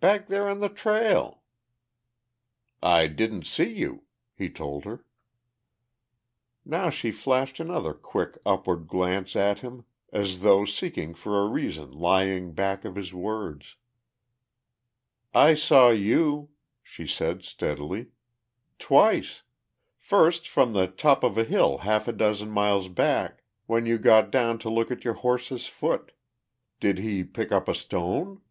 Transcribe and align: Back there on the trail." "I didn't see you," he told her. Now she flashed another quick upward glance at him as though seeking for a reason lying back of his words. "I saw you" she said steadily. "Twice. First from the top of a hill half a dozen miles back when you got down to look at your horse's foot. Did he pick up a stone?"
Back 0.00 0.26
there 0.26 0.46
on 0.50 0.60
the 0.60 0.68
trail." 0.68 1.40
"I 2.82 3.06
didn't 3.06 3.46
see 3.46 3.72
you," 3.72 4.02
he 4.34 4.50
told 4.50 4.84
her. 4.84 5.06
Now 6.66 6.90
she 6.90 7.10
flashed 7.10 7.58
another 7.58 7.94
quick 7.94 8.36
upward 8.44 8.86
glance 8.86 9.34
at 9.34 9.60
him 9.60 9.86
as 10.12 10.40
though 10.40 10.66
seeking 10.66 11.14
for 11.14 11.38
a 11.42 11.46
reason 11.48 11.90
lying 11.90 12.52
back 12.52 12.84
of 12.84 12.96
his 12.96 13.14
words. 13.14 13.76
"I 15.32 15.54
saw 15.54 15.88
you" 15.88 16.50
she 16.82 17.06
said 17.06 17.42
steadily. 17.42 18.08
"Twice. 18.78 19.42
First 19.98 20.46
from 20.48 20.74
the 20.74 20.86
top 20.86 21.24
of 21.24 21.38
a 21.38 21.44
hill 21.44 21.78
half 21.78 22.06
a 22.06 22.12
dozen 22.12 22.50
miles 22.50 22.88
back 22.88 23.42
when 23.64 23.86
you 23.86 23.96
got 23.96 24.30
down 24.30 24.58
to 24.58 24.68
look 24.68 24.90
at 24.90 25.06
your 25.06 25.14
horse's 25.14 25.66
foot. 25.66 26.12
Did 26.78 26.98
he 26.98 27.24
pick 27.24 27.50
up 27.50 27.68
a 27.68 27.74
stone?" 27.74 28.42